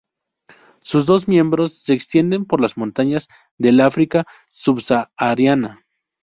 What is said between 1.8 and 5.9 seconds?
se extienden por las montañas del África subsahariana.